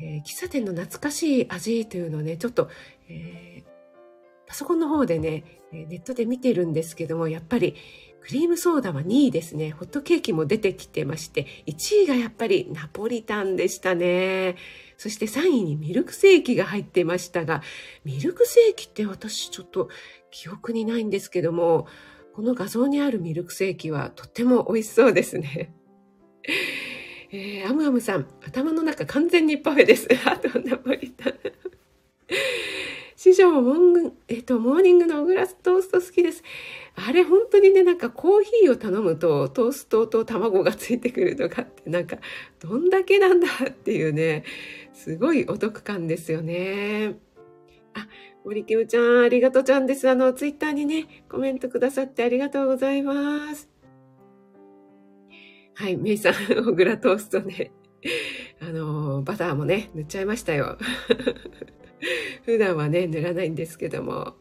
[0.00, 2.70] えー、喫茶店の懐かしい味というのをね、ちょっと、
[3.10, 3.64] えー、
[4.48, 7.76] パソコンの方でね、ネットで見てるんですけども、やっぱり
[8.22, 9.70] クリームソーダは2位ですね。
[9.70, 14.56] ホットケーキも出てきてまして、1位がやっぱりナポリタンでしたね。
[14.96, 17.62] そして3位にミルクセーキが入ってましたが、
[18.04, 19.88] ミルクセーキって私ちょっと
[20.30, 21.86] 記憶にないんですけども、
[22.34, 25.74] この画像にあるミルクセーキはとっても美味しそうですね。
[27.30, 30.08] えー、アムアムさん、頭の中完全にパフェです。
[30.24, 30.87] あとナポリタン。
[33.38, 36.42] 師匠もモンえっと、モーニングのグラストースト好きです。
[36.96, 42.16] あれ本当にね、なんかコーヒーを頼むとトーストと卵がついてくるとかってなんか
[42.58, 44.42] どんだけなんだっていうね、
[44.92, 47.14] すごいお得感ですよね。
[47.94, 48.08] あ、
[48.44, 50.08] 森キムちゃん、ありがとうちゃんです。
[50.10, 53.68] あの、ツイッターにね、コメントくださってありがとうございます。
[55.74, 57.70] はい、メイさん、小倉トーストね。
[58.60, 60.76] あの、バターもね、塗っちゃいましたよ。
[62.44, 64.34] 普段はね、塗らないんですけども。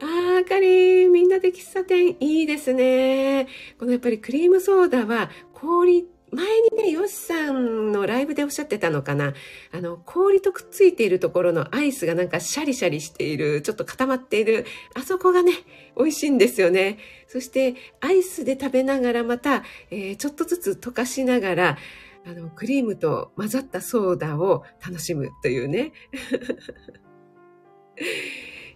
[0.00, 3.46] あ、かりみんなで喫茶店いいですね。
[3.78, 6.46] このやっぱりクリームソーダは氷、前
[6.76, 9.32] にね、ヨシさんのライブでおっしゃってたのかな。
[9.72, 15.52] あの、氷とくっついているところのアイスがなんかシャリシャリしている、ちょっと固まっている、あそこがね、
[15.96, 16.98] 美味しいんですよね。
[17.28, 21.78] そして、アイスで食べながらまた、えー、ちょっとずつ溶かしながら、
[22.26, 25.92] あの、クリームと混ざったソーダを楽しむというね。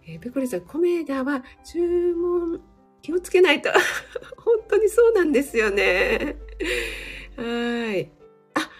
[0.06, 2.60] えー、ペコリさん、コメダは注文
[3.02, 3.70] 気をつけないと。
[4.38, 6.36] 本当にそうなんですよね。
[7.36, 8.10] はい。
[8.54, 8.70] あ、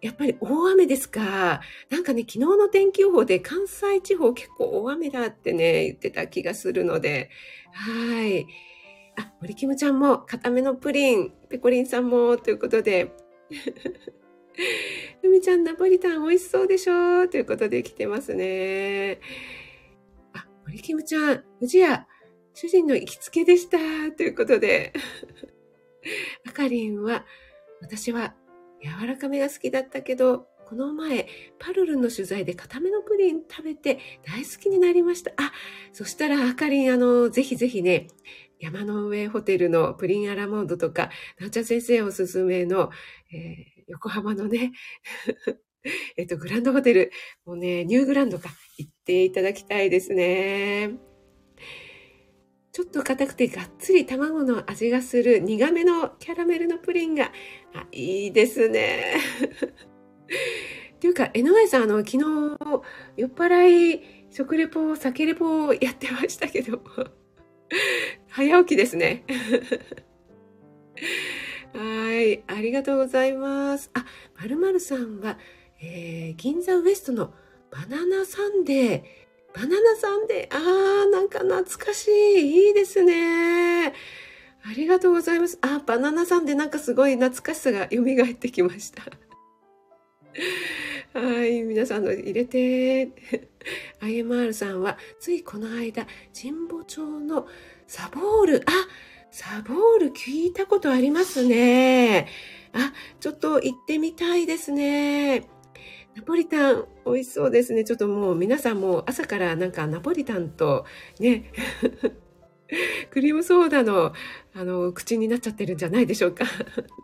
[0.00, 1.60] やっぱり大雨ですか。
[1.90, 7.30] なんかね、昨日の天気予報で関西地方結構大雨だってね、言ってた気がするので。
[7.72, 8.46] はい。
[9.16, 13.14] あ、森キムちゃんも、固めのプリン、ペコリンさんも、ということで。
[15.22, 17.28] ふみちゃん、ナポリタン美味しそうでしょ？
[17.28, 19.20] ということで来てますね。
[20.32, 22.06] あ、森キムちゃん、うじや、
[22.54, 23.78] 主人の行きつけでした。
[24.16, 24.92] ということで。
[26.46, 27.24] あかりんは、
[27.80, 28.34] 私は
[28.82, 31.28] 柔らかめが好きだったけど、この前、
[31.58, 35.32] パルルンの取材で固めのプリン食べて大好きになりました。
[35.36, 35.52] あ、
[35.92, 38.08] そしたらあかりん、あの、ぜひぜひね、
[38.62, 41.10] 山の上ホテルのプリンアラモードとか、
[41.40, 42.90] なおちゃん先生おすすめの、
[43.32, 44.70] えー、横浜のね、
[46.16, 47.10] えっと、グランドホテル、
[47.44, 50.92] もうね、ニューグランドか、行っていただきたいですね。
[52.70, 57.32] ちょっと硬くてがっつり卵の味がする苦めのキャラメルのプリンが、
[57.74, 59.16] あいいですね。
[60.94, 62.18] っていうか、NY さん、あの、昨日、
[63.16, 66.80] 酔っ払い食レポ、酒レポをやってましたけど、
[68.28, 69.24] 早起きですね。
[71.74, 72.42] はい。
[72.46, 73.90] ありがとうございます。
[73.94, 74.04] あ、
[74.38, 75.38] まるまるさんは、
[75.80, 77.32] えー、銀座ウエストの
[77.70, 79.02] バナナサンデー。
[79.54, 80.56] バナナサンデー。
[80.56, 82.66] あー、なんか懐かしい。
[82.66, 83.94] いいですね。
[84.64, 85.58] ありがとうございます。
[85.62, 89.02] あ、バナナサンデーなんかすごい懐かしさが蘇ってきました。
[91.14, 93.10] はい、皆さんの入れて。
[94.00, 97.46] IMR さんは、ついこの間、神保町の
[97.86, 98.72] サボール、あ、
[99.30, 102.28] サボール聞いたことありますね。
[102.72, 105.48] あ、ちょっと行ってみたいですね。
[106.14, 107.84] ナポリタン、美味しそうですね。
[107.84, 110.86] ちょっともう皆さんも朝からなんかナポリタンと
[111.20, 111.52] ね、
[113.10, 114.14] クリームソーダの、
[114.54, 116.46] あの、口になっちゃってるんじゃないでしょうか。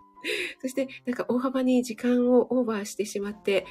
[0.63, 3.67] そして、なんか大幅に時間をオーバーしてしまって、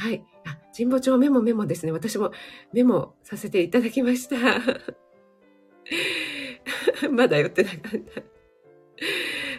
[0.00, 0.24] はい。
[0.46, 1.92] あ、神保町メモメモですね。
[1.92, 2.32] 私も
[2.72, 4.36] メモさせていただきました。
[7.12, 7.80] まだ寄ってなかっ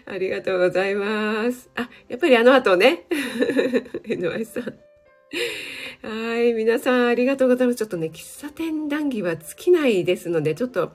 [0.05, 0.11] た。
[0.11, 1.69] ありがとうございます。
[1.75, 3.05] あ、やっぱりあの後ね。
[4.03, 4.63] NY さん。
[6.03, 6.53] はい。
[6.53, 7.77] 皆さんありがとうございます。
[7.77, 10.93] ちょっとね、喫茶店談義は尽きないですので、ちょっと、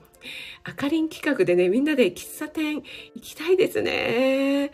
[0.65, 2.83] あかりん企画でね、みんなで喫茶店行
[3.21, 4.71] きたいですね。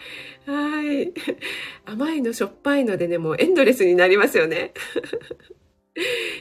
[0.47, 1.13] はい。
[1.85, 4.73] 甘いのしょっぱいのでね、もうエンドレスになりますよね。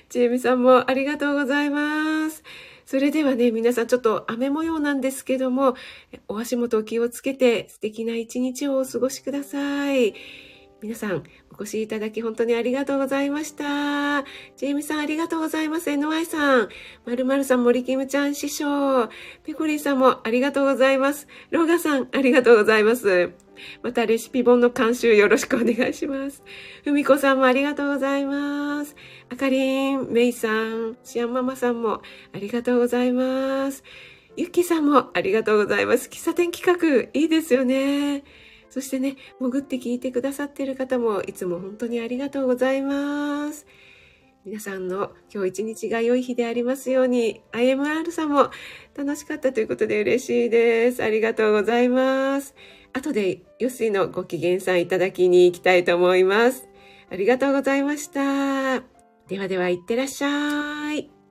[0.09, 2.43] ちえみさんもありがとうございます。
[2.87, 5.75] それではね、皆さんちょっと雨模様なんですけども、
[6.29, 10.15] お足元お気をつけて素敵な一日をお過ごしください。
[10.83, 11.23] 皆さん、
[11.63, 14.23] 越しいただき本当にありがとうございました。
[14.57, 15.91] ジェイミさんありがとうございます。
[15.91, 16.69] NY さん、
[17.07, 19.09] まるまるさん、森キムちゃん師匠、
[19.45, 21.29] ペコリーさんもありがとうございます。
[21.51, 23.31] ローガさん、ありがとうございます。
[23.83, 26.43] またレシピ本の監修よろしくお願いします。
[26.85, 28.97] ふみこさんもありがとうございます。
[29.31, 32.03] あかりん、めいさん、しあんママさんも
[32.35, 33.85] ありがとうございます。
[34.37, 36.09] ゆきさんもありがとうございます。
[36.09, 38.25] 喫茶店企画、いいですよね。
[38.73, 43.67] そしてね、潜って聞いてくださっている方もいつも本当にありがとうございます。
[44.47, 48.49] 皆さんの今日一日が良い日でありますように、IMR さんも
[48.97, 51.05] 楽しかったということで嬉しいです。
[51.05, 52.55] ありがとうございます。
[52.95, 56.67] 後でヨッシーのご機嫌さんいただきに行きたいと思います。
[57.11, 58.83] ありがとうございました。
[59.29, 61.22] ではでは、いってらっしゃい。